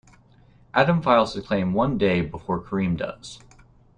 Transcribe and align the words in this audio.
Adam 0.73 0.99
files 0.99 1.35
his 1.35 1.45
claim 1.45 1.73
one 1.73 1.95
day 1.95 2.21
before 2.21 2.59
Kareem 2.59 2.97
does. 2.97 3.37